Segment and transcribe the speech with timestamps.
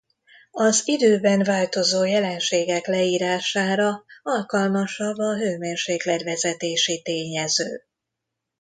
[0.51, 7.83] Az időben változó jelenségek leírására alkalmasabb a hőmérséklet-vezetési tényező.